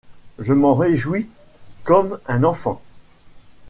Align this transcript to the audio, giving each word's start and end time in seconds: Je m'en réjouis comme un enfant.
Je 0.39 0.53
m'en 0.53 0.73
réjouis 0.73 1.29
comme 1.83 2.19
un 2.25 2.43
enfant. 2.43 2.81